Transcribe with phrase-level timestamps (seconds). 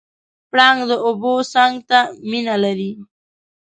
[0.49, 1.99] پړانګ د اوبو څنګ ته
[2.29, 2.91] مینه لري.